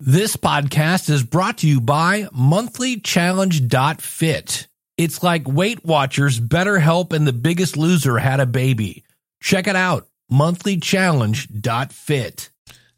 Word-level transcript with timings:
This 0.00 0.36
podcast 0.36 1.10
is 1.10 1.24
brought 1.24 1.58
to 1.58 1.66
you 1.66 1.80
by 1.80 2.28
monthlychallenge.fit. 2.32 4.68
It's 4.96 5.24
like 5.24 5.48
Weight 5.48 5.84
Watchers, 5.84 6.38
BetterHelp, 6.38 7.12
and 7.12 7.26
The 7.26 7.32
Biggest 7.32 7.76
Loser 7.76 8.18
had 8.18 8.38
a 8.38 8.46
baby. 8.46 9.02
Check 9.42 9.66
it 9.66 9.74
out, 9.74 10.06
monthlychallenge.fit. 10.30 12.50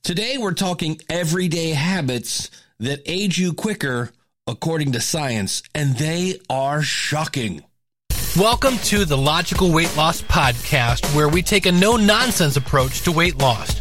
Today 0.02 0.36
we're 0.36 0.52
talking 0.52 1.00
everyday 1.08 1.70
habits 1.70 2.50
that 2.80 3.00
age 3.06 3.38
you 3.38 3.54
quicker 3.54 4.10
according 4.46 4.92
to 4.92 5.00
science, 5.00 5.62
and 5.74 5.96
they 5.96 6.38
are 6.50 6.82
shocking. 6.82 7.64
Welcome 8.36 8.76
to 8.76 9.06
the 9.06 9.16
Logical 9.16 9.72
Weight 9.72 9.96
Loss 9.96 10.20
Podcast, 10.24 11.16
where 11.16 11.30
we 11.30 11.40
take 11.40 11.64
a 11.64 11.72
no 11.72 11.96
nonsense 11.96 12.58
approach 12.58 13.00
to 13.04 13.12
weight 13.12 13.38
loss. 13.38 13.80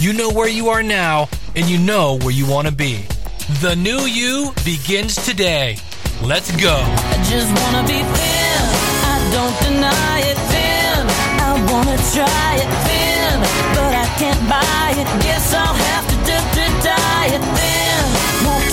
You 0.00 0.14
know 0.14 0.30
where 0.30 0.48
you 0.48 0.70
are 0.70 0.82
now, 0.82 1.28
and 1.54 1.68
you 1.68 1.76
know 1.76 2.16
where 2.22 2.30
you 2.30 2.48
want 2.48 2.66
to 2.66 2.72
be. 2.72 3.04
The 3.60 3.76
new 3.76 4.00
you 4.08 4.50
begins 4.64 5.14
today. 5.26 5.76
Let's 6.22 6.50
go. 6.56 6.72
I 6.72 7.16
just 7.28 7.52
wanna 7.60 7.84
be 7.86 8.00
thin. 8.00 8.62
I 9.12 9.16
don't 9.28 9.56
deny 9.60 10.20
it 10.24 10.38
thin. 10.48 11.04
I 11.44 11.52
wanna 11.70 11.98
try 12.16 12.52
it 12.64 12.70
thin, 12.88 13.44
but 13.76 13.92
I 13.92 14.06
can't 14.16 14.40
buy 14.48 14.96
it. 14.96 15.04
Guess 15.22 15.52
I'll 15.52 15.74
have 15.74 16.08
to 16.08 16.16
to 16.24 16.64
thin. 17.60 18.00
Won't 18.46 18.72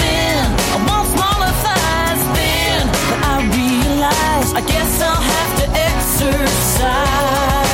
thin. 0.00 0.40
I 0.72 0.78
want 0.88 1.06
smaller 1.12 1.52
thighs 1.64 2.22
thin, 2.32 2.80
but 3.12 3.20
I 3.28 3.44
realize 3.60 4.48
I 4.56 4.62
guess 4.72 5.02
I'll 5.02 5.20
have 5.20 5.52
to 5.60 5.66
exercise. 5.86 7.67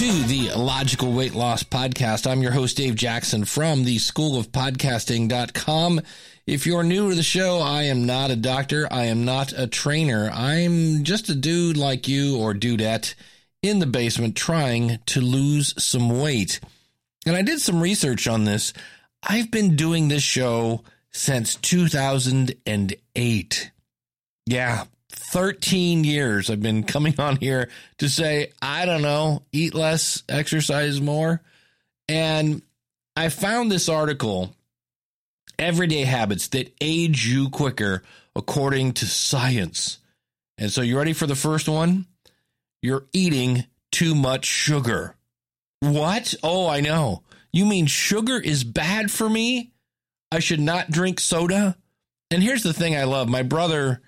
To 0.00 0.22
the 0.22 0.50
Logical 0.56 1.12
Weight 1.12 1.34
Loss 1.34 1.64
Podcast. 1.64 2.26
I'm 2.26 2.40
your 2.40 2.52
host, 2.52 2.78
Dave 2.78 2.94
Jackson 2.94 3.44
from 3.44 3.84
the 3.84 3.98
School 3.98 4.38
of 4.38 4.50
Podcasting.com. 4.50 6.00
If 6.46 6.64
you're 6.64 6.82
new 6.82 7.10
to 7.10 7.14
the 7.14 7.22
show, 7.22 7.58
I 7.58 7.82
am 7.82 8.06
not 8.06 8.30
a 8.30 8.36
doctor. 8.36 8.88
I 8.90 9.04
am 9.04 9.26
not 9.26 9.52
a 9.54 9.66
trainer. 9.66 10.30
I'm 10.32 11.04
just 11.04 11.28
a 11.28 11.34
dude 11.34 11.76
like 11.76 12.08
you 12.08 12.38
or 12.38 12.54
dudette 12.54 13.12
in 13.60 13.78
the 13.78 13.84
basement 13.84 14.36
trying 14.36 15.00
to 15.04 15.20
lose 15.20 15.74
some 15.76 16.18
weight. 16.18 16.60
And 17.26 17.36
I 17.36 17.42
did 17.42 17.60
some 17.60 17.82
research 17.82 18.26
on 18.26 18.44
this. 18.44 18.72
I've 19.22 19.50
been 19.50 19.76
doing 19.76 20.08
this 20.08 20.22
show 20.22 20.82
since 21.10 21.56
2008. 21.56 23.70
Yeah, 24.46 24.84
13 25.30 26.02
years 26.02 26.50
I've 26.50 26.60
been 26.60 26.82
coming 26.82 27.14
on 27.20 27.36
here 27.36 27.68
to 27.98 28.08
say, 28.08 28.50
I 28.60 28.84
don't 28.84 29.02
know, 29.02 29.44
eat 29.52 29.74
less, 29.74 30.24
exercise 30.28 31.00
more. 31.00 31.40
And 32.08 32.62
I 33.14 33.28
found 33.28 33.70
this 33.70 33.88
article, 33.88 34.52
Everyday 35.56 36.02
Habits 36.02 36.48
That 36.48 36.74
Age 36.80 37.28
You 37.28 37.48
Quicker, 37.48 38.02
according 38.34 38.94
to 38.94 39.06
science. 39.06 39.98
And 40.58 40.72
so, 40.72 40.82
you 40.82 40.98
ready 40.98 41.12
for 41.12 41.28
the 41.28 41.36
first 41.36 41.68
one? 41.68 42.06
You're 42.82 43.06
eating 43.12 43.66
too 43.92 44.16
much 44.16 44.46
sugar. 44.46 45.14
What? 45.78 46.34
Oh, 46.42 46.66
I 46.66 46.80
know. 46.80 47.22
You 47.52 47.66
mean 47.66 47.86
sugar 47.86 48.40
is 48.40 48.64
bad 48.64 49.12
for 49.12 49.30
me? 49.30 49.70
I 50.32 50.40
should 50.40 50.60
not 50.60 50.90
drink 50.90 51.20
soda? 51.20 51.76
And 52.32 52.42
here's 52.42 52.64
the 52.64 52.72
thing 52.72 52.96
I 52.96 53.04
love. 53.04 53.28
My 53.28 53.44
brother 53.44 54.02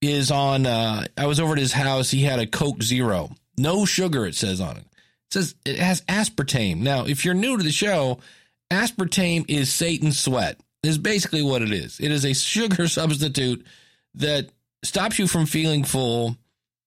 is 0.00 0.30
on 0.30 0.66
uh 0.66 1.06
I 1.16 1.26
was 1.26 1.40
over 1.40 1.52
at 1.52 1.58
his 1.58 1.72
house, 1.72 2.10
he 2.10 2.22
had 2.22 2.38
a 2.38 2.46
Coke 2.46 2.82
Zero. 2.82 3.30
No 3.58 3.84
sugar 3.84 4.26
it 4.26 4.34
says 4.34 4.60
on 4.60 4.76
it. 4.76 4.84
It 4.84 5.32
says 5.32 5.54
it 5.64 5.78
has 5.78 6.02
aspartame. 6.02 6.78
Now, 6.78 7.06
if 7.06 7.24
you're 7.24 7.34
new 7.34 7.56
to 7.56 7.62
the 7.62 7.72
show, 7.72 8.18
aspartame 8.70 9.44
is 9.48 9.72
Satan's 9.72 10.18
sweat. 10.18 10.60
Is 10.82 10.98
basically 10.98 11.42
what 11.42 11.62
it 11.62 11.72
is. 11.72 11.98
It 11.98 12.12
is 12.12 12.24
a 12.24 12.34
sugar 12.34 12.86
substitute 12.88 13.66
that 14.14 14.50
stops 14.84 15.18
you 15.18 15.26
from 15.26 15.46
feeling 15.46 15.84
full. 15.84 16.36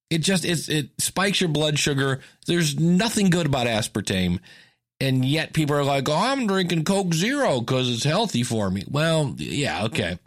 It 0.10 0.20
just 0.20 0.46
it's, 0.46 0.70
it 0.70 0.90
spikes 1.00 1.42
your 1.42 1.50
blood 1.50 1.78
sugar. 1.78 2.22
There's 2.48 2.80
nothing 2.80 3.30
good 3.30 3.46
about 3.46 3.68
aspartame. 3.68 4.40
And 5.02 5.24
yet 5.24 5.54
people 5.54 5.76
are 5.76 5.84
like, 5.84 6.10
"Oh, 6.10 6.14
I'm 6.14 6.48
drinking 6.48 6.84
Coke 6.84 7.14
Zero 7.14 7.62
cuz 7.62 7.90
it's 7.94 8.04
healthy 8.04 8.44
for 8.44 8.70
me." 8.70 8.84
Well, 8.90 9.36
yeah, 9.38 9.86
okay. 9.86 10.20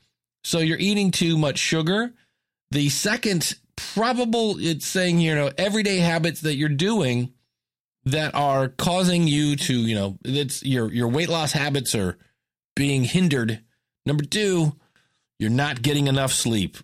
So 0.44 0.58
you're 0.58 0.78
eating 0.78 1.10
too 1.10 1.38
much 1.38 1.58
sugar. 1.58 2.12
The 2.72 2.88
second 2.88 3.54
probable, 3.76 4.56
it's 4.58 4.86
saying, 4.86 5.20
you 5.20 5.34
know, 5.34 5.50
everyday 5.58 5.98
habits 5.98 6.40
that 6.40 6.54
you're 6.54 6.70
doing 6.70 7.34
that 8.06 8.34
are 8.34 8.68
causing 8.68 9.28
you 9.28 9.56
to, 9.56 9.74
you 9.74 9.94
know, 9.94 10.18
it's 10.24 10.62
your 10.62 10.90
your 10.90 11.08
weight 11.08 11.28
loss 11.28 11.52
habits 11.52 11.94
are 11.94 12.16
being 12.74 13.04
hindered. 13.04 13.60
Number 14.06 14.24
two, 14.24 14.72
you're 15.38 15.50
not 15.50 15.82
getting 15.82 16.06
enough 16.06 16.32
sleep. 16.32 16.78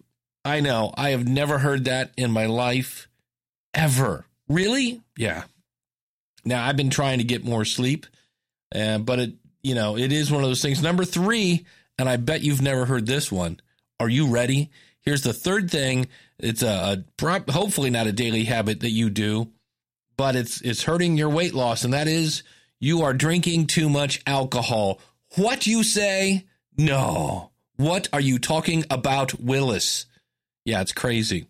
I 0.44 0.60
know. 0.60 0.92
I 0.94 1.10
have 1.10 1.26
never 1.26 1.56
heard 1.56 1.86
that 1.86 2.12
in 2.18 2.30
my 2.32 2.44
life 2.44 3.08
ever. 3.72 4.26
Really? 4.46 5.00
Yeah. 5.16 5.44
Now 6.44 6.66
I've 6.66 6.76
been 6.76 6.90
trying 6.90 7.16
to 7.18 7.24
get 7.24 7.46
more 7.46 7.64
sleep, 7.64 8.06
uh, 8.74 8.98
but 8.98 9.18
it, 9.20 9.32
you 9.62 9.74
know, 9.74 9.96
it 9.96 10.12
is 10.12 10.30
one 10.30 10.44
of 10.44 10.50
those 10.50 10.60
things. 10.60 10.82
Number 10.82 11.06
three, 11.06 11.64
and 11.98 12.10
I 12.10 12.18
bet 12.18 12.42
you've 12.42 12.60
never 12.60 12.84
heard 12.84 13.06
this 13.06 13.32
one. 13.32 13.58
Are 13.98 14.08
you 14.10 14.28
ready? 14.28 14.70
Here's 15.08 15.22
the 15.22 15.32
third 15.32 15.70
thing. 15.70 16.08
It's 16.38 16.62
a, 16.62 17.02
a 17.22 17.50
hopefully 17.50 17.88
not 17.88 18.06
a 18.06 18.12
daily 18.12 18.44
habit 18.44 18.80
that 18.80 18.90
you 18.90 19.08
do, 19.08 19.50
but 20.18 20.36
it's 20.36 20.60
it's 20.60 20.82
hurting 20.82 21.16
your 21.16 21.30
weight 21.30 21.54
loss, 21.54 21.82
and 21.82 21.94
that 21.94 22.08
is 22.08 22.42
you 22.78 23.00
are 23.00 23.14
drinking 23.14 23.68
too 23.68 23.88
much 23.88 24.20
alcohol. 24.26 25.00
What 25.36 25.66
you 25.66 25.82
say? 25.82 26.44
No. 26.76 27.52
What 27.76 28.10
are 28.12 28.20
you 28.20 28.38
talking 28.38 28.84
about, 28.90 29.40
Willis? 29.40 30.04
Yeah, 30.66 30.82
it's 30.82 30.92
crazy. 30.92 31.46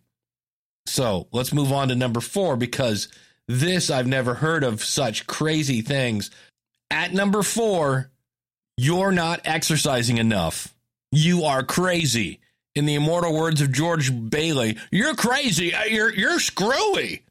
So 0.87 1.27
let's 1.33 1.53
move 1.53 1.73
on 1.73 1.89
to 1.89 1.97
number 1.97 2.21
four 2.21 2.57
because 2.57 3.09
this 3.49 3.91
I've 3.91 4.07
never 4.07 4.35
heard 4.35 4.63
of 4.63 4.85
such 4.85 5.27
crazy 5.27 5.83
things. 5.83 6.31
At 6.93 7.13
number 7.13 7.43
four, 7.43 8.13
you're 8.77 9.11
not 9.11 9.41
exercising 9.45 10.19
enough. 10.19 10.73
You 11.11 11.43
are 11.43 11.65
crazy 11.65 12.39
in 12.79 12.87
the 12.87 12.95
immortal 12.95 13.35
words 13.35 13.61
of 13.61 13.73
George 13.73 14.13
Bailey, 14.31 14.79
you're 14.93 15.15
crazy. 15.17 15.75
Uh, 15.75 15.85
You're 15.85 16.15
you're 16.15 16.39
screwy. 16.39 17.25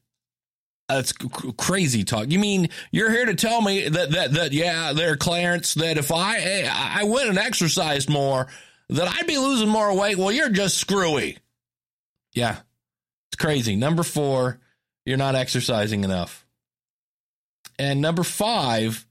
That's 0.89 1.13
crazy 1.57 2.03
talk. 2.03 2.29
You 2.29 2.39
mean 2.39 2.69
you're 2.91 3.11
here 3.11 3.25
to 3.25 3.35
tell 3.35 3.61
me 3.61 3.87
that 3.87 4.11
that 4.11 4.33
that 4.33 4.51
yeah, 4.51 4.93
there, 4.93 5.15
Clarence, 5.17 5.73
that 5.75 5.97
if 5.97 6.11
I 6.11 6.69
I 6.69 7.05
went 7.05 7.29
and 7.29 7.37
exercised 7.37 8.09
more, 8.09 8.47
that 8.89 9.07
I'd 9.07 9.27
be 9.27 9.37
losing 9.37 9.69
more 9.69 9.97
weight? 9.97 10.17
Well, 10.17 10.31
you're 10.31 10.49
just 10.49 10.77
screwy. 10.77 11.37
Yeah, 12.33 12.57
it's 13.29 13.37
crazy. 13.37 13.75
Number 13.75 14.03
four, 14.03 14.59
you're 15.05 15.17
not 15.17 15.35
exercising 15.35 16.03
enough. 16.03 16.45
And 17.79 18.01
number 18.01 18.23
five, 18.23 19.05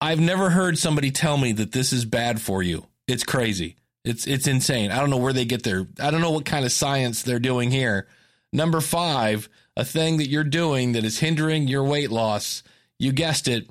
I've 0.00 0.20
never 0.20 0.50
heard 0.50 0.76
somebody 0.78 1.12
tell 1.12 1.36
me 1.36 1.52
that 1.52 1.72
this 1.72 1.92
is 1.92 2.04
bad 2.04 2.40
for 2.40 2.62
you. 2.62 2.86
It's 3.06 3.24
crazy. 3.24 3.76
It's 4.04 4.26
it's 4.26 4.46
insane. 4.46 4.90
I 4.90 4.98
don't 4.98 5.10
know 5.10 5.16
where 5.16 5.32
they 5.32 5.44
get 5.44 5.62
their 5.62 5.86
I 6.00 6.10
don't 6.10 6.20
know 6.20 6.32
what 6.32 6.44
kind 6.44 6.64
of 6.64 6.72
science 6.72 7.22
they're 7.22 7.38
doing 7.38 7.70
here. 7.70 8.08
Number 8.52 8.80
5, 8.80 9.48
a 9.76 9.84
thing 9.84 10.18
that 10.18 10.28
you're 10.28 10.44
doing 10.44 10.92
that 10.92 11.04
is 11.04 11.18
hindering 11.18 11.68
your 11.68 11.84
weight 11.84 12.10
loss. 12.10 12.62
You 12.98 13.12
guessed 13.12 13.48
it. 13.48 13.68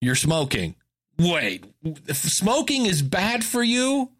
You're 0.00 0.14
smoking. 0.14 0.76
Wait, 1.18 1.64
if 1.82 2.16
smoking 2.16 2.86
is 2.86 3.02
bad 3.02 3.44
for 3.44 3.62
you? 3.62 4.10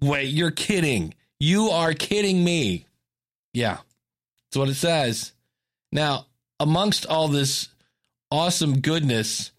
Wait, 0.00 0.24
you're 0.24 0.50
kidding. 0.50 1.14
You 1.38 1.70
are 1.70 1.94
kidding 1.94 2.42
me. 2.44 2.86
Yeah. 3.54 3.78
That's 4.46 4.56
what 4.56 4.68
it 4.68 4.74
says. 4.74 5.32
Now, 5.92 6.26
amongst 6.60 7.06
all 7.06 7.28
this 7.28 7.68
awesome 8.30 8.80
goodness 8.80 9.52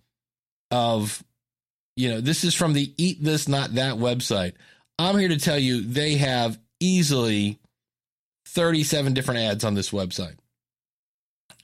of 0.69 1.24
you 1.95 2.10
know, 2.10 2.21
this 2.21 2.44
is 2.44 2.53
from 2.53 2.74
the 2.74 2.94
Eat 2.98 3.24
This 3.24 3.48
Not 3.48 3.74
That 3.74 3.95
website. 3.95 4.53
I'm 5.00 5.18
here 5.18 5.30
to 5.30 5.38
tell 5.38 5.60
you 5.60 5.82
they 5.82 6.16
have 6.16 6.58
easily 6.80 7.60
37 8.48 9.14
different 9.14 9.42
ads 9.42 9.64
on 9.64 9.76
this 9.76 9.92
website. 9.92 10.38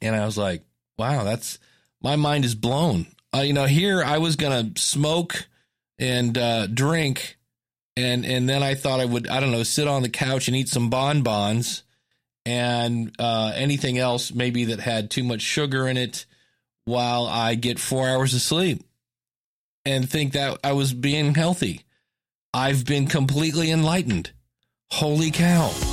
And 0.01 0.15
I 0.15 0.25
was 0.25 0.37
like, 0.37 0.63
wow, 0.97 1.23
that's 1.23 1.59
my 2.01 2.15
mind 2.15 2.45
is 2.45 2.55
blown. 2.55 3.07
Uh, 3.33 3.41
you 3.41 3.53
know, 3.53 3.65
here 3.65 4.03
I 4.03 4.19
was 4.19 4.35
going 4.35 4.73
to 4.73 4.81
smoke 4.81 5.47
and 5.97 6.37
uh, 6.37 6.67
drink. 6.67 7.37
And, 7.95 8.25
and 8.25 8.49
then 8.49 8.63
I 8.63 8.75
thought 8.75 8.99
I 8.99 9.05
would, 9.05 9.27
I 9.27 9.39
don't 9.39 9.51
know, 9.51 9.63
sit 9.63 9.87
on 9.87 10.01
the 10.01 10.09
couch 10.09 10.47
and 10.47 10.57
eat 10.57 10.67
some 10.67 10.89
bonbons 10.89 11.83
and 12.45 13.15
uh, 13.19 13.53
anything 13.55 13.97
else 13.97 14.33
maybe 14.33 14.65
that 14.65 14.79
had 14.79 15.09
too 15.09 15.23
much 15.23 15.41
sugar 15.41 15.87
in 15.87 15.97
it 15.97 16.25
while 16.85 17.25
I 17.25 17.55
get 17.55 17.79
four 17.79 18.09
hours 18.09 18.33
of 18.33 18.41
sleep 18.41 18.83
and 19.85 20.09
think 20.09 20.33
that 20.33 20.59
I 20.63 20.73
was 20.73 20.93
being 20.93 21.35
healthy. 21.35 21.81
I've 22.55 22.85
been 22.85 23.07
completely 23.07 23.71
enlightened. 23.71 24.31
Holy 24.91 25.31
cow. 25.31 25.92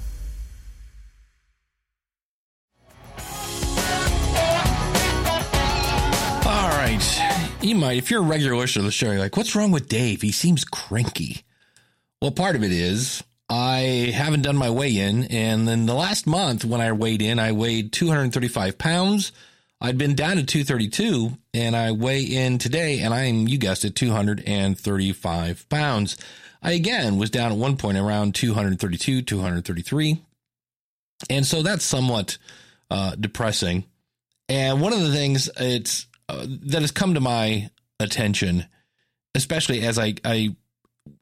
You 7.71 7.77
might, 7.77 7.95
if 7.95 8.11
you're 8.11 8.19
a 8.19 8.25
regular 8.25 8.57
listener 8.57 8.81
to 8.81 8.87
the 8.87 8.91
show, 8.91 9.11
you're 9.11 9.21
like, 9.21 9.37
what's 9.37 9.55
wrong 9.55 9.71
with 9.71 9.87
Dave? 9.87 10.21
He 10.21 10.33
seems 10.33 10.65
cranky. 10.65 11.43
Well, 12.21 12.31
part 12.31 12.57
of 12.57 12.65
it 12.65 12.71
is 12.73 13.23
I 13.47 14.11
haven't 14.13 14.41
done 14.41 14.57
my 14.57 14.69
weigh 14.69 14.97
in. 14.97 15.23
And 15.23 15.65
then 15.65 15.85
the 15.85 15.93
last 15.93 16.27
month 16.27 16.65
when 16.65 16.81
I 16.81 16.91
weighed 16.91 17.21
in, 17.21 17.39
I 17.39 17.53
weighed 17.53 17.93
235 17.93 18.77
pounds. 18.77 19.31
I'd 19.79 19.97
been 19.97 20.15
down 20.15 20.35
to 20.35 20.43
232 20.43 21.37
and 21.53 21.73
I 21.73 21.93
weigh 21.93 22.23
in 22.23 22.57
today 22.57 22.99
and 22.99 23.13
I'm, 23.13 23.47
you 23.47 23.57
guessed 23.57 23.85
it, 23.85 23.95
235 23.95 25.69
pounds. 25.69 26.17
I 26.61 26.73
again 26.73 27.19
was 27.19 27.29
down 27.29 27.53
at 27.53 27.57
one 27.57 27.77
point 27.77 27.97
around 27.97 28.35
232, 28.35 29.21
233. 29.21 30.21
And 31.29 31.47
so 31.47 31.61
that's 31.61 31.85
somewhat 31.85 32.37
uh, 32.89 33.15
depressing. 33.15 33.85
And 34.49 34.81
one 34.81 34.91
of 34.91 34.99
the 34.99 35.13
things 35.13 35.49
it's 35.55 36.07
that 36.45 36.81
has 36.81 36.91
come 36.91 37.13
to 37.13 37.19
my 37.19 37.69
attention, 37.99 38.65
especially 39.35 39.81
as 39.81 39.97
I, 39.97 40.15
I, 40.23 40.55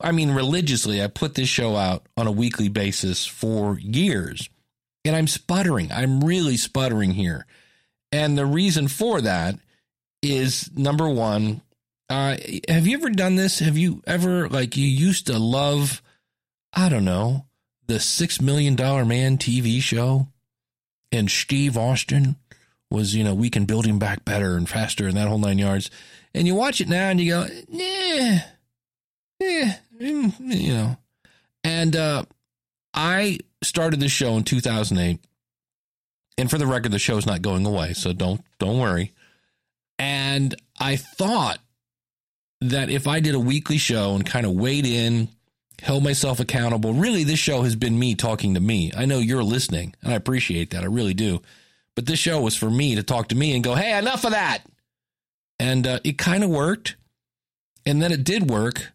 I 0.01 0.11
mean, 0.11 0.31
religiously, 0.31 1.03
I 1.03 1.07
put 1.07 1.35
this 1.35 1.49
show 1.49 1.75
out 1.75 2.07
on 2.17 2.27
a 2.27 2.31
weekly 2.31 2.69
basis 2.69 3.25
for 3.25 3.79
years, 3.79 4.49
and 5.05 5.15
I'm 5.15 5.27
sputtering. 5.27 5.91
I'm 5.91 6.21
really 6.21 6.57
sputtering 6.57 7.11
here, 7.11 7.45
and 8.11 8.37
the 8.37 8.45
reason 8.45 8.87
for 8.87 9.21
that 9.21 9.55
is 10.21 10.69
number 10.75 11.09
one. 11.09 11.61
Uh, 12.09 12.37
have 12.67 12.87
you 12.87 12.97
ever 12.97 13.11
done 13.11 13.35
this? 13.35 13.59
Have 13.59 13.77
you 13.77 14.01
ever 14.07 14.49
like 14.49 14.75
you 14.75 14.87
used 14.87 15.27
to 15.27 15.37
love? 15.37 16.01
I 16.73 16.89
don't 16.89 17.05
know 17.05 17.45
the 17.89 17.99
Six 17.99 18.39
Million 18.39 18.75
Dollar 18.75 19.03
Man 19.03 19.37
TV 19.37 19.81
show, 19.81 20.27
and 21.11 21.29
Steve 21.29 21.75
Austin 21.77 22.35
was, 22.91 23.15
you 23.15 23.23
know, 23.23 23.33
we 23.33 23.49
can 23.49 23.65
build 23.65 23.85
him 23.85 23.99
back 23.99 24.25
better 24.25 24.55
and 24.55 24.67
faster 24.67 25.07
and 25.07 25.17
that 25.17 25.27
whole 25.27 25.37
nine 25.37 25.59
yards. 25.59 25.91
And 26.33 26.47
you 26.47 26.55
watch 26.55 26.81
it 26.81 26.89
now 26.89 27.09
and 27.09 27.19
you 27.19 27.31
go, 27.31 27.47
yeah, 27.69 28.41
yeah, 29.39 29.75
mm, 29.99 30.33
you 30.39 30.73
know. 30.73 30.97
And 31.63 31.95
uh, 31.95 32.23
I 32.93 33.39
started 33.63 33.99
this 33.99 34.11
show 34.11 34.35
in 34.37 34.43
2008. 34.43 35.19
And 36.37 36.49
for 36.49 36.57
the 36.57 36.67
record, 36.67 36.91
the 36.91 36.99
show's 36.99 37.25
not 37.25 37.41
going 37.41 37.65
away, 37.65 37.93
so 37.93 38.13
don't 38.13 38.41
don't 38.59 38.79
worry. 38.79 39.11
And 39.97 40.55
I 40.79 40.95
thought 40.95 41.59
that 42.61 42.89
if 42.89 43.07
I 43.07 43.19
did 43.19 43.35
a 43.35 43.39
weekly 43.39 43.77
show 43.77 44.15
and 44.15 44.25
kind 44.25 44.45
of 44.45 44.53
weighed 44.53 44.85
in, 44.85 45.27
held 45.81 46.03
myself 46.03 46.39
accountable, 46.39 46.93
really 46.93 47.25
this 47.25 47.39
show 47.39 47.63
has 47.63 47.75
been 47.75 47.99
me 47.99 48.15
talking 48.15 48.53
to 48.53 48.61
me. 48.61 48.91
I 48.95 49.05
know 49.05 49.19
you're 49.19 49.43
listening, 49.43 49.95
and 50.01 50.13
I 50.13 50.15
appreciate 50.15 50.69
that. 50.69 50.83
I 50.83 50.87
really 50.87 51.13
do. 51.13 51.41
But 51.99 52.05
this 52.05 52.19
show 52.19 52.39
was 52.39 52.55
for 52.55 52.69
me 52.69 52.95
to 52.95 53.03
talk 53.03 53.27
to 53.27 53.35
me 53.35 53.53
and 53.53 53.61
go, 53.61 53.75
hey, 53.75 53.97
enough 53.99 54.23
of 54.23 54.31
that. 54.31 54.59
And 55.59 55.85
uh, 55.85 55.99
it 56.05 56.17
kind 56.17 56.45
of 56.45 56.49
worked. 56.49 56.95
And 57.85 58.01
then 58.01 58.13
it 58.13 58.23
did 58.23 58.49
work. 58.49 58.93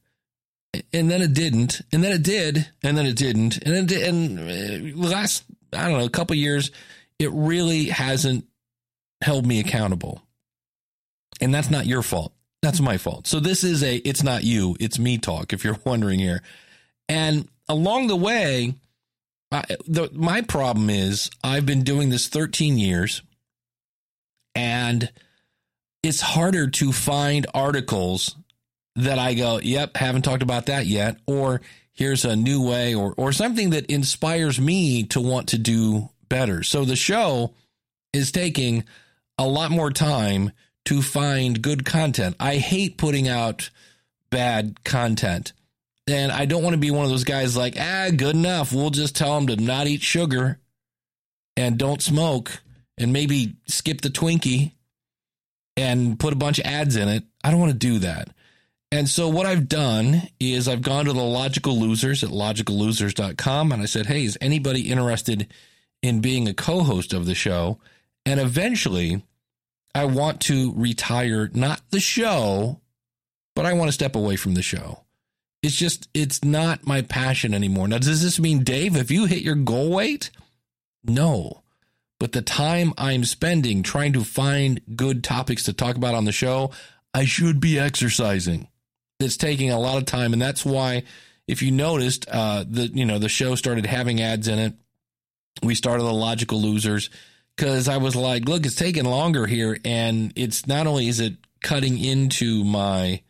And 0.90 1.11
then 1.11 1.20
it 1.20 1.34
didn't. 1.34 1.82
And 1.92 2.02
then 2.02 2.12
it 2.12 2.23
did. 2.23 2.66
And 2.82 2.96
then 2.96 3.04
it 3.04 3.16
didn't. 3.16 3.58
And 3.58 3.75
then, 3.75 3.84
it, 3.90 4.08
and 4.08 4.96
uh, 4.96 5.06
last, 5.06 5.44
I 5.75 5.87
don't 5.87 5.99
know, 5.99 6.06
a 6.06 6.08
couple 6.08 6.34
years, 6.34 6.70
it 7.18 7.30
really 7.30 7.90
hasn't 7.90 8.46
held 9.20 9.44
me 9.44 9.61
accountable. 9.61 10.23
And 11.42 11.52
that's 11.52 11.68
not 11.68 11.84
your 11.84 12.00
fault. 12.00 12.32
That's 12.62 12.80
my 12.80 12.96
fault. 12.96 13.26
So 13.26 13.38
this 13.38 13.64
is 13.64 13.82
a, 13.82 13.96
it's 13.96 14.23
not 14.23 14.44
you, 14.44 14.78
it's 14.80 14.99
me 14.99 15.18
talk, 15.18 15.52
if 15.52 15.62
you're 15.62 15.76
wondering 15.84 16.20
here. 16.20 16.42
And 17.11 17.50
along 17.68 18.06
the 18.06 18.16
way, 18.16 18.76
The, 19.87 20.11
my 20.12 20.42
problem 20.42 20.90
is 20.90 21.30
I've 21.42 21.66
been 21.66 21.82
doing 21.82 22.11
this 22.11 22.28
13 22.28 22.78
years 22.78 23.23
and 24.54 25.11
it's 26.02 26.20
harder 26.20 26.68
to 26.68 26.92
find 26.92 27.46
articles 27.54 28.37
that 28.96 29.18
I 29.18 29.34
go, 29.34 29.58
yep, 29.61 29.96
haven't 29.96 30.23
talked 30.23 30.42
about 30.42 30.66
that 30.66 30.87
yet, 30.87 31.16
or 31.26 31.61
here's 31.92 32.25
a 32.25 32.37
new 32.37 32.62
way, 32.62 32.94
or 32.94 33.14
or 33.16 33.32
something 33.32 33.70
that 33.70 33.87
inspires 33.87 34.61
me 34.61 35.04
to 35.04 35.20
want 35.20 35.49
to 35.49 35.58
do 35.58 36.11
better. 36.28 36.62
So 36.62 36.84
the 36.84 36.96
show 36.96 37.54
is 38.12 38.30
taking 38.30 38.84
a 39.38 39.46
lot 39.49 39.70
more 39.70 39.90
time 39.90 40.52
to 40.84 41.02
find 41.02 41.62
good 41.62 41.84
content. 41.84 42.37
I 42.38 42.56
hate 42.56 42.99
putting 42.99 43.26
out 43.26 43.70
bad 44.30 44.84
content. 44.84 45.52
And 46.06 46.30
I 46.30 46.44
don't 46.44 46.62
want 46.62 46.75
to 46.75 46.80
be 46.80 46.90
one 46.90 47.04
of 47.04 47.11
those 47.11 47.25
guys 47.25 47.56
like, 47.56 47.76
ah, 47.78 48.11
good 48.14 48.37
enough. 48.37 48.73
We'll 48.73 48.90
just 48.90 49.16
tell 49.16 49.34
them 49.34 49.46
to 49.46 49.56
not 49.56 49.87
eat 49.87 50.02
sugar 50.02 50.58
and 51.56 51.78
don't 51.78 52.02
smoke 52.02 52.61
and 52.99 53.12
maybe 53.12 53.56
skip 53.66 54.00
the 54.00 54.11
Twinkie 54.11 54.73
and 55.76 56.18
put 56.18 56.32
a 56.32 56.37
bunch 56.37 56.58
of 56.58 56.66
ads 56.66 56.96
in 56.96 57.08
it. 57.08 57.25
I 57.42 57.50
don't 57.50 57.61
want 57.61 57.73
to 57.73 57.78
do 57.78 58.00
that. 58.00 58.28
And 58.92 59.08
so 59.08 59.28
what 59.28 59.46
I've 59.46 59.68
done 59.68 60.23
is 60.38 60.68
I've 60.68 60.82
gone 60.82 61.06
to 61.06 61.12
the 61.12 61.23
logical 61.23 61.78
losers 61.78 62.23
at 62.23 62.30
logicallosers.com 62.30 63.73
and 63.73 63.82
I 63.82 63.87
said, 63.87 64.06
hey, 64.06 64.25
is 64.25 64.38
anybody 64.40 64.90
interested 64.90 65.49
in 66.02 66.20
being 66.20 66.46
a 66.49 66.54
co 66.54 66.80
host 66.80 67.12
of 67.12 67.26
the 67.26 67.34
show? 67.34 67.80
And 68.25 68.38
eventually 68.38 69.25
I 69.94 70.04
want 70.04 70.40
to 70.42 70.73
retire, 70.76 71.50
not 71.52 71.80
the 71.90 72.00
show, 72.00 72.80
but 73.56 73.66
I 73.66 73.73
want 73.73 73.88
to 73.88 73.92
step 73.92 74.14
away 74.14 74.37
from 74.37 74.54
the 74.54 74.62
show. 74.62 75.03
It's 75.64 75.75
just, 75.75 76.11
it's 76.12 76.44
not 76.44 76.87
my 76.87 77.00
passion 77.00 77.54
anymore. 77.54 77.88
Now, 77.88 77.97
does 77.97 78.23
this 78.23 78.38
mean, 78.38 78.64
Dave, 78.64 78.97
if 78.97 79.11
you 79.11 79.25
hit 79.25 79.40
your 79.40 79.54
goal 79.54 79.90
weight? 79.92 80.30
No. 81.02 81.62
But 82.21 82.33
the 82.33 82.42
time 82.42 82.92
I'm 82.99 83.25
spending 83.25 83.83
trying 83.83 84.12
to 84.12 84.25
find 84.25 84.83
good 84.94 85.25
topics 85.25 85.62
to 85.62 85.73
talk 85.73 85.97
about 85.97 86.14
on 86.14 86.26
the 86.26 86.33
show, 86.33 86.71
I 87.14 87.25
should 87.25 87.61
be 87.61 87.78
exercising. 87.78 88.68
It's 89.18 89.38
taking 89.38 89.71
a 89.71 89.80
lot 89.80 89.97
of 89.97 90.04
time. 90.04 90.35
And 90.35 90.42
that's 90.42 90.66
why, 90.66 91.04
if 91.49 91.62
you 91.62 91.71
noticed, 91.71 92.26
uh, 92.30 92.64
the, 92.68 92.88
you 92.88 93.06
know, 93.06 93.18
the 93.18 93.30
show 93.30 93.54
started 93.54 93.87
having 93.87 94.21
ads 94.21 94.49
in 94.49 94.59
it. 94.59 94.75
We 95.62 95.75
started 95.75 96.02
the 96.02 96.12
logical 96.12 96.61
losers 96.61 97.09
because 97.56 97.88
I 97.88 97.97
was 97.97 98.14
like, 98.14 98.47
look, 98.47 98.66
it's 98.66 98.75
taking 98.75 99.04
longer 99.04 99.47
here. 99.47 99.78
And 99.83 100.30
it's 100.37 100.66
not 100.66 100.87
only 100.87 101.09
is 101.09 101.21
it 101.21 101.37
cutting 101.62 101.99
into 101.99 102.64
my, 102.64 103.23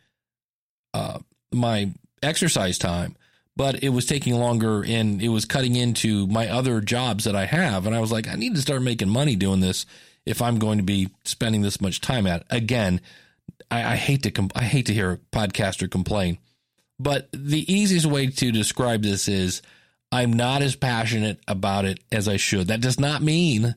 uh, 0.93 1.19
my 1.53 1.93
exercise 2.25 2.77
time, 2.77 3.15
but 3.55 3.83
it 3.83 3.89
was 3.89 4.05
taking 4.05 4.35
longer 4.35 4.83
and 4.83 5.21
it 5.21 5.29
was 5.29 5.45
cutting 5.45 5.75
into 5.75 6.27
my 6.27 6.49
other 6.49 6.81
jobs 6.81 7.23
that 7.23 7.35
I 7.35 7.45
have. 7.45 7.85
And 7.85 7.95
I 7.95 7.99
was 7.99 8.11
like, 8.11 8.27
I 8.27 8.35
need 8.35 8.55
to 8.55 8.61
start 8.61 8.81
making 8.81 9.09
money 9.09 9.35
doing 9.35 9.59
this 9.59 9.85
if 10.25 10.41
I'm 10.41 10.59
going 10.59 10.77
to 10.77 10.83
be 10.83 11.09
spending 11.23 11.61
this 11.61 11.79
much 11.79 12.01
time 12.01 12.27
at 12.27 12.41
it. 12.41 12.47
Again, 12.49 13.01
I, 13.71 13.93
I 13.93 13.95
hate 13.95 14.23
to 14.23 14.49
I 14.55 14.63
hate 14.63 14.87
to 14.87 14.93
hear 14.93 15.11
a 15.13 15.17
podcaster 15.17 15.89
complain, 15.89 16.37
but 16.99 17.29
the 17.31 17.71
easiest 17.71 18.05
way 18.05 18.27
to 18.27 18.51
describe 18.51 19.03
this 19.03 19.27
is 19.27 19.61
I'm 20.11 20.33
not 20.33 20.61
as 20.61 20.75
passionate 20.75 21.39
about 21.47 21.85
it 21.85 21.99
as 22.11 22.27
I 22.27 22.37
should. 22.37 22.67
That 22.67 22.81
does 22.81 22.99
not 22.99 23.21
mean 23.21 23.75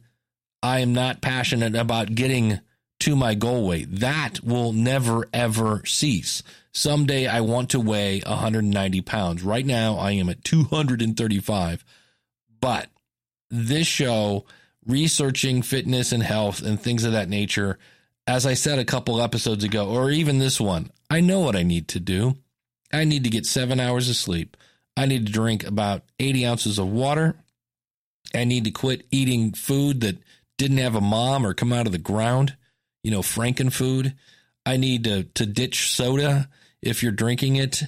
I 0.62 0.80
am 0.80 0.92
not 0.92 1.22
passionate 1.22 1.74
about 1.74 2.14
getting 2.14 2.60
to 3.00 3.16
my 3.16 3.34
goal 3.34 3.66
weight. 3.66 4.00
That 4.00 4.40
will 4.42 4.72
never 4.72 5.28
ever 5.32 5.84
cease. 5.84 6.42
Someday 6.78 7.26
I 7.26 7.40
want 7.40 7.70
to 7.70 7.80
weigh 7.80 8.20
190 8.20 9.00
pounds. 9.00 9.42
Right 9.42 9.66
now 9.66 9.96
I 9.96 10.12
am 10.12 10.28
at 10.28 10.44
235. 10.44 11.84
But 12.60 12.86
this 13.50 13.88
show, 13.88 14.46
researching 14.86 15.62
fitness 15.62 16.12
and 16.12 16.22
health 16.22 16.62
and 16.62 16.80
things 16.80 17.02
of 17.02 17.10
that 17.10 17.28
nature, 17.28 17.80
as 18.28 18.46
I 18.46 18.54
said 18.54 18.78
a 18.78 18.84
couple 18.84 19.20
episodes 19.20 19.64
ago, 19.64 19.88
or 19.88 20.12
even 20.12 20.38
this 20.38 20.60
one, 20.60 20.92
I 21.10 21.20
know 21.20 21.40
what 21.40 21.56
I 21.56 21.64
need 21.64 21.88
to 21.88 21.98
do. 21.98 22.36
I 22.92 23.02
need 23.02 23.24
to 23.24 23.30
get 23.30 23.44
seven 23.44 23.80
hours 23.80 24.08
of 24.08 24.14
sleep. 24.14 24.56
I 24.96 25.06
need 25.06 25.26
to 25.26 25.32
drink 25.32 25.66
about 25.66 26.04
80 26.20 26.46
ounces 26.46 26.78
of 26.78 26.86
water. 26.86 27.34
I 28.32 28.44
need 28.44 28.62
to 28.66 28.70
quit 28.70 29.04
eating 29.10 29.52
food 29.52 30.02
that 30.02 30.18
didn't 30.58 30.78
have 30.78 30.94
a 30.94 31.00
mom 31.00 31.44
or 31.44 31.54
come 31.54 31.72
out 31.72 31.86
of 31.86 31.92
the 31.92 31.98
ground, 31.98 32.56
you 33.02 33.10
know, 33.10 33.22
Franken 33.22 33.72
food. 33.72 34.14
I 34.64 34.76
need 34.76 35.02
to, 35.04 35.24
to 35.24 35.44
ditch 35.44 35.90
soda 35.90 36.48
if 36.82 37.02
you're 37.02 37.12
drinking 37.12 37.56
it. 37.56 37.82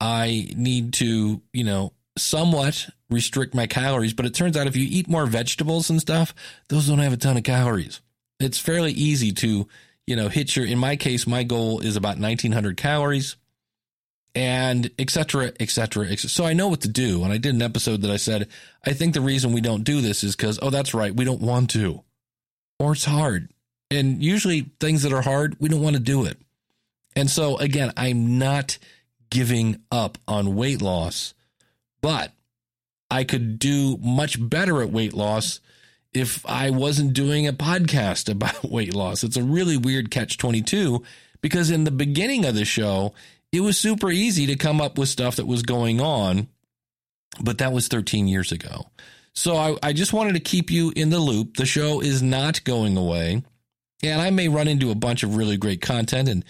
I 0.00 0.48
need 0.56 0.92
to, 0.94 1.40
you 1.52 1.64
know, 1.64 1.92
somewhat 2.16 2.88
restrict 3.10 3.54
my 3.54 3.66
calories, 3.66 4.12
but 4.12 4.26
it 4.26 4.34
turns 4.34 4.56
out 4.56 4.66
if 4.66 4.76
you 4.76 4.86
eat 4.88 5.08
more 5.08 5.26
vegetables 5.26 5.90
and 5.90 6.00
stuff, 6.00 6.34
those 6.68 6.88
don't 6.88 6.98
have 6.98 7.12
a 7.12 7.16
ton 7.16 7.36
of 7.36 7.42
calories. 7.42 8.00
It's 8.40 8.58
fairly 8.58 8.92
easy 8.92 9.32
to, 9.32 9.68
you 10.06 10.16
know, 10.16 10.28
hit 10.28 10.56
your, 10.56 10.66
in 10.66 10.78
my 10.78 10.96
case, 10.96 11.26
my 11.26 11.42
goal 11.42 11.80
is 11.80 11.96
about 11.96 12.18
1900 12.18 12.76
calories 12.76 13.36
and 14.34 14.90
et 14.98 15.10
cetera, 15.10 15.52
et 15.60 15.70
cetera, 15.70 16.06
et 16.06 16.18
cetera. 16.18 16.28
So 16.28 16.44
I 16.44 16.52
know 16.52 16.68
what 16.68 16.80
to 16.82 16.88
do. 16.88 17.22
And 17.22 17.32
I 17.32 17.38
did 17.38 17.54
an 17.54 17.62
episode 17.62 18.02
that 18.02 18.10
I 18.10 18.16
said, 18.16 18.48
I 18.84 18.92
think 18.92 19.14
the 19.14 19.20
reason 19.20 19.52
we 19.52 19.60
don't 19.60 19.84
do 19.84 20.00
this 20.00 20.24
is 20.24 20.34
because, 20.34 20.58
oh, 20.60 20.70
that's 20.70 20.94
right, 20.94 21.14
we 21.14 21.24
don't 21.24 21.40
want 21.40 21.70
to, 21.70 22.02
or 22.78 22.92
it's 22.92 23.04
hard. 23.04 23.48
And 23.90 24.22
usually 24.22 24.72
things 24.80 25.02
that 25.02 25.12
are 25.12 25.22
hard, 25.22 25.56
we 25.60 25.68
don't 25.68 25.82
want 25.82 25.94
to 25.94 26.02
do 26.02 26.24
it. 26.24 26.38
And 27.16 27.30
so 27.30 27.56
again, 27.58 27.92
I'm 27.96 28.38
not 28.38 28.78
giving 29.30 29.80
up 29.90 30.18
on 30.26 30.54
weight 30.54 30.82
loss, 30.82 31.34
but 32.00 32.32
I 33.10 33.24
could 33.24 33.58
do 33.58 33.96
much 33.98 34.36
better 34.40 34.82
at 34.82 34.90
weight 34.90 35.14
loss 35.14 35.60
if 36.12 36.44
I 36.46 36.70
wasn't 36.70 37.12
doing 37.12 37.46
a 37.46 37.52
podcast 37.52 38.28
about 38.30 38.64
weight 38.64 38.94
loss. 38.94 39.24
It's 39.24 39.36
a 39.36 39.42
really 39.42 39.76
weird 39.76 40.10
catch 40.10 40.38
22 40.38 41.02
because 41.40 41.70
in 41.70 41.84
the 41.84 41.90
beginning 41.90 42.44
of 42.44 42.54
the 42.54 42.64
show, 42.64 43.14
it 43.52 43.60
was 43.60 43.78
super 43.78 44.10
easy 44.10 44.46
to 44.46 44.56
come 44.56 44.80
up 44.80 44.98
with 44.98 45.08
stuff 45.08 45.36
that 45.36 45.46
was 45.46 45.62
going 45.62 46.00
on, 46.00 46.48
but 47.40 47.58
that 47.58 47.72
was 47.72 47.88
13 47.88 48.26
years 48.26 48.50
ago. 48.50 48.86
So 49.32 49.56
I, 49.56 49.76
I 49.82 49.92
just 49.92 50.12
wanted 50.12 50.34
to 50.34 50.40
keep 50.40 50.70
you 50.70 50.92
in 50.94 51.10
the 51.10 51.18
loop. 51.18 51.56
The 51.56 51.66
show 51.66 52.00
is 52.00 52.22
not 52.22 52.64
going 52.64 52.96
away, 52.96 53.42
and 54.02 54.20
I 54.20 54.30
may 54.30 54.48
run 54.48 54.68
into 54.68 54.90
a 54.90 54.96
bunch 54.96 55.22
of 55.22 55.36
really 55.36 55.56
great 55.56 55.80
content 55.80 56.28
and 56.28 56.44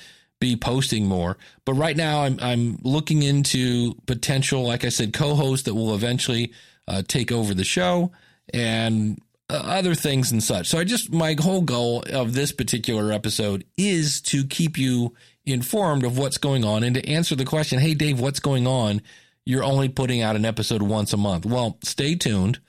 be 0.45 0.57
posting 0.57 1.07
more. 1.07 1.39
But 1.65 1.75
right 1.75 1.97
now, 1.97 2.23
I'm 2.23 2.39
I'm 2.41 2.79
looking 2.83 3.23
into 3.23 3.95
potential, 4.07 4.63
like 4.63 4.85
I 4.85 4.91
said, 4.91 5.13
co-hosts 5.15 5.65
that 5.65 5.75
will 5.75 5.95
eventually 5.95 6.53
uh, 6.87 7.03
take 7.07 7.33
over 7.33 7.55
the 7.55 7.65
show 7.65 8.13
and 8.53 9.21
uh, 9.49 9.55
other 9.65 9.95
things 9.95 10.33
and 10.33 10.43
such. 10.43 10.67
So 10.67 10.79
I 10.79 10.85
just 10.85 11.13
my 11.13 11.35
whole 11.41 11.63
goal 11.63 12.05
of 12.13 12.35
this 12.35 12.53
particular 12.53 13.11
episode 13.11 13.65
is 13.79 14.21
to 14.23 14.45
keep 14.45 14.77
you 14.77 15.15
informed 15.47 16.05
of 16.05 16.19
what's 16.19 16.39
going 16.39 16.65
on 16.65 16.83
and 16.83 16.95
to 16.95 17.09
answer 17.09 17.35
the 17.35 17.45
question, 17.47 17.79
hey, 17.79 17.95
Dave, 17.95 18.21
what's 18.21 18.41
going 18.41 18.67
on? 18.67 19.01
You're 19.47 19.65
only 19.65 19.89
putting 19.89 20.21
out 20.21 20.37
an 20.37 20.45
episode 20.45 20.83
once 20.83 21.13
a 21.13 21.19
month. 21.19 21.47
Well, 21.47 21.79
stay 21.83 22.15
tuned. 22.17 22.61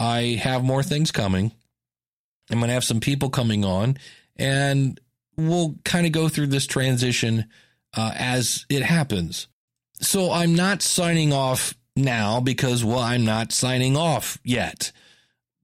I 0.00 0.38
have 0.42 0.64
more 0.64 0.82
things 0.82 1.10
coming. 1.10 1.52
I'm 2.50 2.58
going 2.58 2.68
to 2.68 2.74
have 2.74 2.84
some 2.84 3.00
people 3.00 3.28
coming 3.28 3.64
on 3.64 3.98
and 4.36 4.98
we'll 5.38 5.76
kind 5.84 6.06
of 6.06 6.12
go 6.12 6.28
through 6.28 6.48
this 6.48 6.66
transition 6.66 7.46
uh, 7.96 8.12
as 8.14 8.66
it 8.68 8.82
happens. 8.82 9.48
So 10.00 10.30
I'm 10.30 10.54
not 10.54 10.82
signing 10.82 11.32
off 11.32 11.74
now 11.96 12.40
because, 12.40 12.84
well, 12.84 12.98
I'm 12.98 13.24
not 13.24 13.52
signing 13.52 13.96
off 13.96 14.38
yet, 14.44 14.92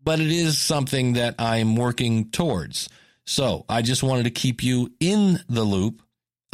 but 0.03 0.21
it 0.21 0.31
is 0.31 0.59
something 0.59 1.13
that 1.15 1.35
I'm 1.39 1.77
working 1.77 2.31
towards. 2.31 2.89
So 3.27 3.65
I 3.69 3.83
just 3.83 4.03
wanted 4.03 4.25
to 4.25 4.31
keep 4.31 4.63
you 4.63 4.93
in 5.01 5.41
the 5.49 5.65
loop 5.65 6.03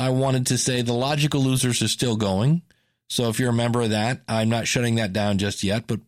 I 0.00 0.08
wanted 0.08 0.46
to 0.46 0.56
say 0.56 0.80
the 0.80 0.94
logical 0.94 1.42
losers 1.42 1.82
are 1.82 1.88
still 1.88 2.16
going. 2.16 2.62
So 3.10 3.28
if 3.28 3.38
you're 3.38 3.50
a 3.50 3.52
member 3.52 3.82
of 3.82 3.90
that, 3.90 4.22
I'm 4.26 4.48
not 4.48 4.66
shutting 4.66 4.94
that 4.94 5.12
down 5.12 5.36
just 5.36 5.62
yet, 5.62 5.86
but 5.86 6.00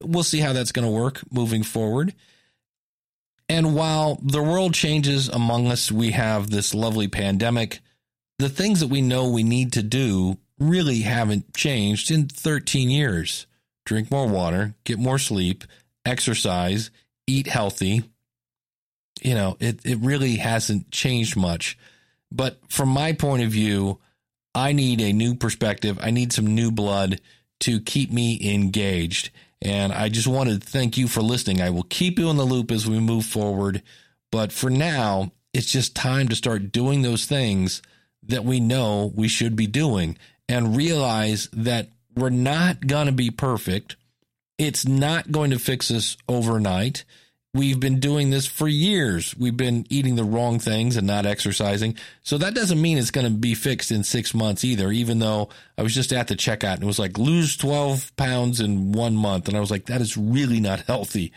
we'll 0.00 0.22
see 0.22 0.38
how 0.38 0.52
that's 0.52 0.70
going 0.70 0.86
to 0.86 0.92
work 0.92 1.20
moving 1.32 1.64
forward. 1.64 2.14
And 3.48 3.74
while 3.74 4.18
the 4.22 4.42
world 4.42 4.74
changes 4.74 5.28
among 5.28 5.66
us, 5.66 5.92
we 5.92 6.12
have 6.12 6.50
this 6.50 6.74
lovely 6.74 7.08
pandemic. 7.08 7.80
The 8.38 8.48
things 8.48 8.80
that 8.80 8.88
we 8.88 9.02
know 9.02 9.28
we 9.28 9.42
need 9.42 9.72
to 9.74 9.82
do 9.82 10.38
really 10.58 11.00
haven't 11.00 11.54
changed 11.54 12.10
in 12.10 12.28
13 12.28 12.90
years. 12.90 13.46
Drink 13.84 14.10
more 14.10 14.28
water, 14.28 14.74
get 14.84 14.98
more 14.98 15.18
sleep, 15.18 15.64
exercise, 16.06 16.90
eat 17.26 17.46
healthy. 17.46 18.04
You 19.20 19.34
know, 19.34 19.56
it, 19.60 19.84
it 19.84 19.98
really 19.98 20.36
hasn't 20.36 20.90
changed 20.90 21.36
much. 21.36 21.78
But 22.30 22.58
from 22.68 22.88
my 22.88 23.12
point 23.12 23.42
of 23.42 23.50
view, 23.50 24.00
I 24.54 24.72
need 24.72 25.00
a 25.00 25.12
new 25.12 25.34
perspective. 25.34 25.98
I 26.00 26.10
need 26.10 26.32
some 26.32 26.54
new 26.54 26.70
blood 26.70 27.20
to 27.60 27.80
keep 27.80 28.12
me 28.12 28.54
engaged. 28.54 29.30
And 29.62 29.92
I 29.92 30.08
just 30.08 30.26
wanted 30.26 30.60
to 30.60 30.66
thank 30.68 30.98
you 30.98 31.06
for 31.06 31.22
listening. 31.22 31.62
I 31.62 31.70
will 31.70 31.84
keep 31.84 32.18
you 32.18 32.28
in 32.30 32.36
the 32.36 32.44
loop 32.44 32.72
as 32.72 32.86
we 32.86 32.98
move 32.98 33.24
forward. 33.24 33.82
But 34.32 34.52
for 34.52 34.68
now, 34.68 35.30
it's 35.54 35.70
just 35.70 35.94
time 35.94 36.28
to 36.28 36.36
start 36.36 36.72
doing 36.72 37.02
those 37.02 37.26
things 37.26 37.80
that 38.24 38.44
we 38.44 38.58
know 38.58 39.12
we 39.14 39.28
should 39.28 39.54
be 39.54 39.68
doing 39.68 40.18
and 40.48 40.76
realize 40.76 41.48
that 41.52 41.90
we're 42.14 42.30
not 42.30 42.86
going 42.88 43.06
to 43.06 43.12
be 43.12 43.30
perfect. 43.30 43.96
It's 44.58 44.86
not 44.86 45.30
going 45.30 45.50
to 45.50 45.58
fix 45.58 45.90
us 45.90 46.16
overnight. 46.28 47.04
We've 47.54 47.78
been 47.78 48.00
doing 48.00 48.30
this 48.30 48.46
for 48.46 48.66
years. 48.66 49.36
We've 49.36 49.56
been 49.56 49.84
eating 49.90 50.16
the 50.16 50.24
wrong 50.24 50.58
things 50.58 50.96
and 50.96 51.06
not 51.06 51.26
exercising. 51.26 51.96
So 52.22 52.38
that 52.38 52.54
doesn't 52.54 52.80
mean 52.80 52.96
it's 52.96 53.10
going 53.10 53.26
to 53.26 53.32
be 53.32 53.54
fixed 53.54 53.92
in 53.92 54.04
six 54.04 54.32
months 54.32 54.64
either, 54.64 54.90
even 54.90 55.18
though 55.18 55.50
I 55.76 55.82
was 55.82 55.94
just 55.94 56.14
at 56.14 56.28
the 56.28 56.34
checkout 56.34 56.74
and 56.74 56.84
it 56.84 56.86
was 56.86 56.98
like 56.98 57.18
lose 57.18 57.58
12 57.58 58.16
pounds 58.16 58.58
in 58.60 58.92
one 58.92 59.14
month. 59.14 59.48
And 59.48 59.56
I 59.56 59.60
was 59.60 59.70
like, 59.70 59.84
that 59.86 60.00
is 60.00 60.16
really 60.16 60.60
not 60.60 60.80
healthy. 60.80 61.30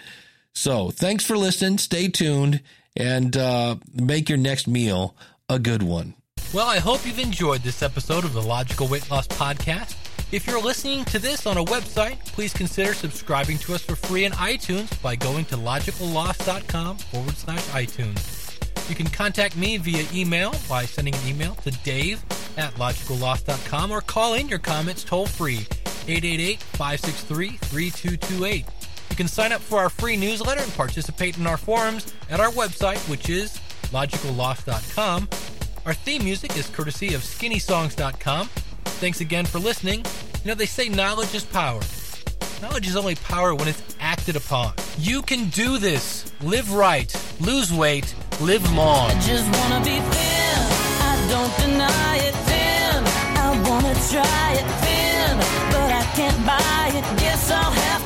So 0.54 0.90
thanks 0.90 1.26
for 1.26 1.38
listening. 1.38 1.80
Stay 1.80 2.08
tuned 2.08 2.62
and 2.96 3.36
uh, 3.36 3.76
make 3.94 4.30
your 4.30 4.38
next 4.38 4.70
meal 4.70 5.18
a 5.50 5.60
good 5.60 5.84
one. 5.84 6.14
Well, 6.54 6.68
I 6.68 6.80
hope 6.80 7.06
you've 7.06 7.20
enjoyed 7.20 7.62
this 7.62 7.84
episode 7.84 8.24
of 8.24 8.32
the 8.32 8.42
Logical 8.42 8.88
Weight 8.88 9.12
Loss 9.12 9.28
Podcast. 9.28 9.96
If 10.32 10.48
you're 10.48 10.62
listening 10.62 11.06
to 11.06 11.20
this 11.20 11.46
on 11.46 11.58
a 11.58 11.64
website, 11.64 12.26
please 12.26 12.52
consider 12.52 12.94
subscribing 12.94 13.58
to 13.60 13.76
us 13.76 13.84
for 13.84 13.96
free 13.96 14.26
in 14.26 14.32
iTunes 14.34 15.02
by 15.02 15.16
going 15.16 15.46
to 15.46 15.56
logicalloss.com 15.56 16.98
forward 16.98 17.36
slash 17.36 17.64
iTunes. 17.68 18.90
You 18.90 18.96
can 18.96 19.08
contact 19.08 19.56
me 19.56 19.78
via 19.78 20.06
email 20.14 20.54
by 20.68 20.86
sending 20.86 21.14
an 21.16 21.28
email 21.28 21.54
to 21.56 21.72
dave 21.84 22.24
at 22.58 22.74
logicalloss.com 22.76 23.92
or 23.92 24.02
call 24.02 24.34
in 24.34 24.50
your 24.50 24.60
comments 24.60 25.04
toll 25.04 25.28
free 25.28 25.68
888 26.08 26.60
563 26.62 27.50
3228. 27.58 28.66
You 29.12 29.16
can 29.16 29.28
sign 29.28 29.52
up 29.52 29.62
for 29.62 29.80
our 29.80 29.90
free 29.90 30.18
newsletter 30.18 30.62
and 30.62 30.74
participate 30.74 31.38
in 31.38 31.48
our 31.48 31.58
forums 31.58 32.14
at 32.30 32.40
our 32.40 32.52
website, 32.52 32.98
which 33.10 33.30
is 33.30 33.60
logicalloss.com. 33.92 35.30
Our 35.86 35.94
theme 35.94 36.24
music 36.24 36.58
is 36.58 36.68
courtesy 36.68 37.14
of 37.14 37.22
skinnysongs.com. 37.22 38.50
Thanks 39.00 39.20
again 39.22 39.46
for 39.46 39.60
listening. 39.60 40.06
You 40.44 40.50
know, 40.50 40.56
they 40.56 40.66
say 40.66 40.88
knowledge 40.88 41.36
is 41.36 41.44
power. 41.44 41.82
Knowledge 42.62 42.88
is 42.88 42.96
only 42.96 43.16
power 43.16 43.54
when 43.54 43.68
it's 43.68 43.84
acted 44.00 44.36
upon. 44.38 44.74
You 44.98 45.22
can 45.22 45.50
do 45.50 45.78
this. 45.78 46.32
Live 46.42 46.72
right, 46.74 47.14
lose 47.42 47.74
weight, 47.74 48.16
live 48.40 48.64
long. 48.74 49.12
I 49.12 49.20
just 49.20 49.46
wanna 49.60 49.84
be 49.84 50.00
thin. 50.00 50.60
I 51.12 51.28
don't 51.30 51.54
deny 51.58 52.18
it 52.18 52.36
thin. 52.48 53.04
I 53.38 53.50
wanna 53.70 53.94
try 54.10 54.54
it 54.54 54.68
thin, 54.84 55.38
but 55.72 55.92
I 55.92 56.04
can't 56.16 56.46
buy 56.46 56.92
it. 56.98 57.20
Guess 57.20 57.52
I'll 57.52 57.72
have 57.72 58.05